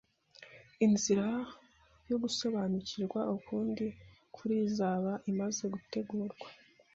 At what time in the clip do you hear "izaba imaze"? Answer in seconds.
4.67-5.63